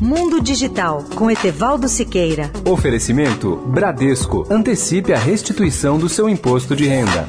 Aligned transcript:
Mundo 0.00 0.40
Digital 0.40 1.04
com 1.14 1.30
Etevaldo 1.30 1.88
Siqueira. 1.88 2.50
Oferecimento 2.64 3.56
Bradesco. 3.56 4.46
Antecipe 4.50 5.12
a 5.12 5.18
restituição 5.18 5.98
do 5.98 6.08
seu 6.08 6.28
imposto 6.28 6.74
de 6.74 6.86
renda. 6.86 7.28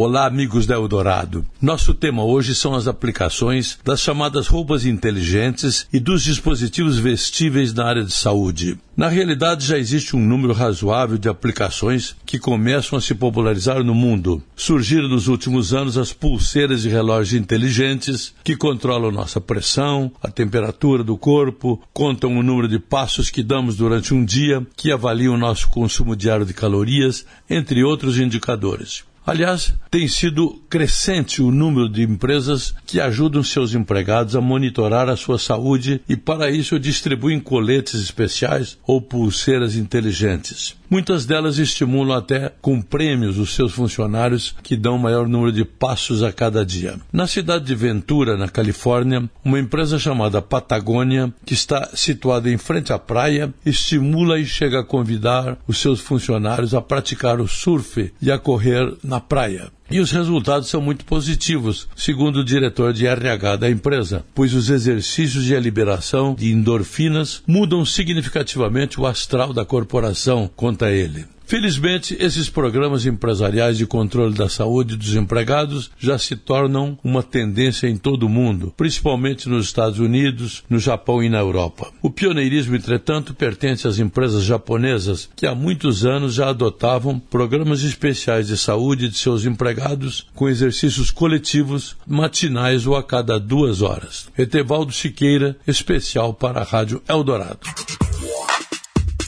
Olá, 0.00 0.26
amigos 0.26 0.64
da 0.64 0.76
Eldorado. 0.76 1.44
Nosso 1.60 1.92
tema 1.92 2.22
hoje 2.22 2.54
são 2.54 2.72
as 2.72 2.86
aplicações 2.86 3.80
das 3.84 4.00
chamadas 4.00 4.46
roupas 4.46 4.86
inteligentes 4.86 5.88
e 5.92 5.98
dos 5.98 6.22
dispositivos 6.22 7.00
vestíveis 7.00 7.74
na 7.74 7.84
área 7.84 8.04
de 8.04 8.12
saúde. 8.12 8.78
Na 8.96 9.08
realidade, 9.08 9.66
já 9.66 9.76
existe 9.76 10.14
um 10.14 10.20
número 10.20 10.52
razoável 10.52 11.18
de 11.18 11.28
aplicações 11.28 12.14
que 12.24 12.38
começam 12.38 12.96
a 12.96 13.02
se 13.02 13.12
popularizar 13.12 13.82
no 13.82 13.92
mundo. 13.92 14.40
Surgiram 14.54 15.08
nos 15.08 15.26
últimos 15.26 15.74
anos 15.74 15.98
as 15.98 16.12
pulseiras 16.12 16.84
e 16.84 16.88
relógios 16.88 17.40
inteligentes 17.40 18.32
que 18.44 18.54
controlam 18.54 19.10
nossa 19.10 19.40
pressão, 19.40 20.12
a 20.22 20.30
temperatura 20.30 21.02
do 21.02 21.16
corpo, 21.16 21.82
contam 21.92 22.38
o 22.38 22.42
número 22.44 22.68
de 22.68 22.78
passos 22.78 23.30
que 23.30 23.42
damos 23.42 23.76
durante 23.76 24.14
um 24.14 24.24
dia, 24.24 24.64
que 24.76 24.92
avaliam 24.92 25.34
o 25.34 25.38
nosso 25.38 25.68
consumo 25.70 26.14
diário 26.14 26.46
de 26.46 26.54
calorias, 26.54 27.26
entre 27.50 27.82
outros 27.82 28.16
indicadores. 28.20 29.07
Aliás, 29.28 29.74
tem 29.90 30.08
sido 30.08 30.58
crescente 30.70 31.42
o 31.42 31.50
número 31.50 31.86
de 31.86 32.02
empresas 32.02 32.74
que 32.86 32.98
ajudam 32.98 33.44
seus 33.44 33.74
empregados 33.74 34.34
a 34.34 34.40
monitorar 34.40 35.06
a 35.10 35.18
sua 35.18 35.38
saúde 35.38 36.00
e, 36.08 36.16
para 36.16 36.50
isso, 36.50 36.80
distribuem 36.80 37.38
coletes 37.38 38.00
especiais 38.00 38.78
ou 38.86 39.02
pulseiras 39.02 39.76
inteligentes. 39.76 40.74
Muitas 40.90 41.26
delas 41.26 41.58
estimulam 41.58 42.16
até 42.16 42.50
com 42.62 42.80
prêmios 42.80 43.38
os 43.38 43.54
seus 43.54 43.72
funcionários 43.72 44.54
que 44.62 44.76
dão 44.76 44.96
maior 44.96 45.28
número 45.28 45.52
de 45.52 45.64
passos 45.64 46.22
a 46.22 46.32
cada 46.32 46.64
dia. 46.64 46.98
Na 47.12 47.26
cidade 47.26 47.66
de 47.66 47.74
Ventura, 47.74 48.36
na 48.36 48.48
Califórnia, 48.48 49.28
uma 49.44 49.58
empresa 49.58 49.98
chamada 49.98 50.40
Patagônia, 50.40 51.32
que 51.44 51.52
está 51.52 51.90
situada 51.94 52.50
em 52.50 52.56
frente 52.56 52.92
à 52.92 52.98
praia, 52.98 53.52
estimula 53.66 54.40
e 54.40 54.46
chega 54.46 54.80
a 54.80 54.84
convidar 54.84 55.58
os 55.66 55.78
seus 55.78 56.00
funcionários 56.00 56.72
a 56.72 56.80
praticar 56.80 57.38
o 57.38 57.46
surf 57.46 58.10
e 58.20 58.30
a 58.30 58.38
correr 58.38 58.96
na 59.04 59.20
praia. 59.20 59.70
E 59.90 60.00
os 60.00 60.10
resultados 60.10 60.68
são 60.68 60.82
muito 60.82 61.04
positivos, 61.06 61.88
segundo 61.96 62.40
o 62.40 62.44
diretor 62.44 62.92
de 62.92 63.06
RH 63.06 63.56
da 63.56 63.70
empresa, 63.70 64.22
pois 64.34 64.52
os 64.52 64.68
exercícios 64.68 65.48
e 65.48 65.56
a 65.56 65.60
liberação 65.60 66.34
de 66.34 66.52
endorfinas 66.52 67.42
mudam 67.46 67.84
significativamente 67.86 69.00
o 69.00 69.06
astral 69.06 69.52
da 69.54 69.64
corporação 69.64 70.50
quanto 70.54 70.84
a 70.84 70.90
ele. 70.90 71.24
Felizmente, 71.48 72.14
esses 72.20 72.50
programas 72.50 73.06
empresariais 73.06 73.78
de 73.78 73.86
controle 73.86 74.34
da 74.34 74.50
saúde 74.50 74.98
dos 74.98 75.14
empregados 75.16 75.90
já 75.98 76.18
se 76.18 76.36
tornam 76.36 76.98
uma 77.02 77.22
tendência 77.22 77.88
em 77.88 77.96
todo 77.96 78.24
o 78.24 78.28
mundo, 78.28 78.74
principalmente 78.76 79.48
nos 79.48 79.64
Estados 79.64 79.98
Unidos, 79.98 80.62
no 80.68 80.78
Japão 80.78 81.22
e 81.22 81.28
na 81.30 81.38
Europa. 81.38 81.90
O 82.02 82.10
pioneirismo, 82.10 82.76
entretanto, 82.76 83.32
pertence 83.32 83.88
às 83.88 83.98
empresas 83.98 84.44
japonesas 84.44 85.30
que 85.34 85.46
há 85.46 85.54
muitos 85.54 86.04
anos 86.04 86.34
já 86.34 86.50
adotavam 86.50 87.18
programas 87.18 87.82
especiais 87.82 88.48
de 88.48 88.58
saúde 88.58 89.08
de 89.08 89.16
seus 89.16 89.46
empregados 89.46 90.26
com 90.34 90.50
exercícios 90.50 91.10
coletivos 91.10 91.96
matinais 92.06 92.86
ou 92.86 92.94
a 92.94 93.02
cada 93.02 93.40
duas 93.40 93.80
horas. 93.80 94.28
Etevaldo 94.36 94.92
Siqueira, 94.92 95.56
especial 95.66 96.34
para 96.34 96.60
a 96.60 96.64
Rádio 96.64 97.02
Eldorado. 97.08 97.60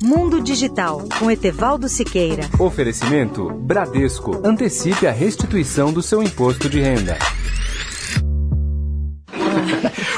Mundo 0.03 0.41
Digital 0.41 1.05
com 1.19 1.31
Etevaldo 1.31 1.87
Siqueira. 1.87 2.49
Oferecimento 2.59 3.51
Bradesco. 3.51 4.41
Antecipe 4.43 5.07
a 5.07 5.13
restituição 5.13 5.93
do 5.93 6.03
seu 6.03 6.23
imposto 6.23 6.71
de 6.71 6.81
renda. 6.81 7.19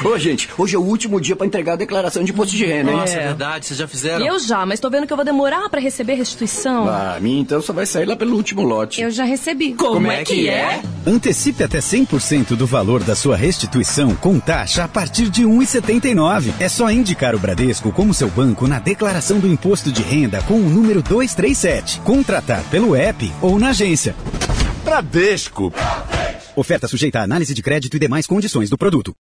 Ô, 0.03 0.17
gente, 0.17 0.49
hoje 0.57 0.75
é 0.75 0.77
o 0.77 0.81
último 0.81 1.19
dia 1.21 1.33
para 1.33 1.47
entregar 1.47 1.73
a 1.73 1.75
declaração 1.77 2.25
de 2.25 2.31
imposto 2.33 2.53
de 2.53 2.65
renda, 2.65 2.91
hein? 2.91 2.97
Nossa, 2.97 3.13
é 3.15 3.27
verdade, 3.27 3.65
vocês 3.65 3.79
já 3.79 3.87
fizeram? 3.87 4.25
Eu 4.25 4.37
já, 4.37 4.65
mas 4.65 4.79
tô 4.79 4.89
vendo 4.89 5.07
que 5.07 5.13
eu 5.13 5.17
vou 5.17 5.25
demorar 5.25 5.69
para 5.69 5.79
receber 5.79 6.15
restituição. 6.15 6.89
Ah, 6.89 7.15
a 7.15 7.19
minha 7.21 7.39
então 7.39 7.61
só 7.61 7.71
vai 7.71 7.85
sair 7.85 8.05
lá 8.05 8.15
pelo 8.15 8.35
último 8.35 8.63
lote. 8.63 9.01
Eu 9.01 9.09
já 9.09 9.23
recebi. 9.23 9.73
Como, 9.73 9.93
Como 9.93 10.11
é 10.11 10.25
que 10.25 10.49
é? 10.49 10.81
Antecipe 11.07 11.63
até 11.63 11.79
100% 11.79 12.55
do 12.55 12.67
valor 12.67 13.01
da 13.01 13.15
sua 13.15 13.37
restituição 13.37 14.13
com 14.15 14.39
taxa 14.41 14.83
a 14.83 14.87
partir 14.89 15.29
de 15.29 15.43
1,79. 15.43 16.51
É 16.59 16.67
só 16.67 16.91
indicar 16.91 17.33
o 17.33 17.39
Bradesco 17.39 17.91
como 17.93 18.13
seu 18.13 18.29
banco 18.29 18.67
na 18.67 18.79
declaração 18.79 19.39
do 19.39 19.47
imposto 19.47 19.89
de 19.89 20.01
renda 20.01 20.41
com 20.43 20.55
o 20.55 20.69
número 20.69 21.01
237. 21.01 22.01
Contratar 22.01 22.61
pelo 22.69 22.93
app 22.93 23.31
ou 23.41 23.57
na 23.57 23.69
agência. 23.69 24.13
Bradesco. 24.83 25.71
Oferta 26.55 26.87
sujeita 26.87 27.19
à 27.19 27.23
análise 27.23 27.53
de 27.53 27.63
crédito 27.63 27.95
e 27.95 27.99
demais 27.99 28.27
condições 28.27 28.69
do 28.69 28.77
produto. 28.77 29.15